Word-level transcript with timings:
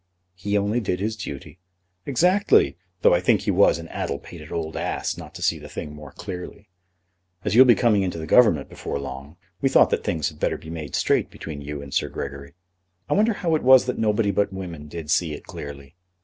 "He 0.33 0.57
only 0.57 0.79
did 0.79 0.99
his 0.99 1.15
duty." 1.15 1.59
"Exactly; 2.07 2.75
though 3.03 3.13
I 3.13 3.21
think 3.21 3.41
he 3.41 3.51
was 3.51 3.77
an 3.77 3.87
addle 3.89 4.17
pated 4.17 4.51
old 4.51 4.75
ass 4.75 5.15
not 5.15 5.35
to 5.35 5.43
see 5.43 5.59
the 5.59 5.69
thing 5.69 5.93
more 5.93 6.11
clearly. 6.11 6.69
As 7.45 7.53
you'll 7.53 7.65
be 7.65 7.75
coming 7.75 8.01
into 8.01 8.17
the 8.17 8.25
Government 8.25 8.67
before 8.67 8.97
long, 8.97 9.37
we 9.61 9.69
thought 9.69 9.91
that 9.91 10.03
things 10.03 10.29
had 10.29 10.39
better 10.39 10.57
be 10.57 10.71
made 10.71 10.95
straight 10.95 11.29
between 11.29 11.61
you 11.61 11.83
and 11.83 11.93
Sir 11.93 12.09
Gregory. 12.09 12.55
I 13.09 13.13
wonder 13.13 13.33
how 13.33 13.53
it 13.53 13.61
was 13.61 13.85
that 13.85 13.99
nobody 13.99 14.31
but 14.31 14.51
women 14.51 14.87
did 14.87 15.11
see 15.11 15.33
it 15.35 15.43
clearly? 15.45 15.93